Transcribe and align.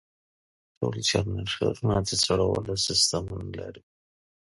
ټول 0.77 0.95
جنریټرونه 1.09 1.95
د 2.07 2.09
سړولو 2.23 2.73
سیستمونه 2.85 3.47
لري. 3.59 3.81